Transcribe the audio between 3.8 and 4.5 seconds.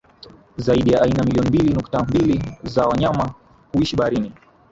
baharini